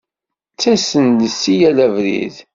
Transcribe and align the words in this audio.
Ttasen-d 0.53 1.21
si 1.39 1.53
yal 1.59 1.77
abrid. 1.85 2.35